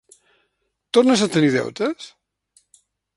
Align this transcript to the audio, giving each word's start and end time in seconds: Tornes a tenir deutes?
Tornes 0.97 1.23
a 1.25 1.27
tenir 1.35 1.51
deutes? 1.57 2.09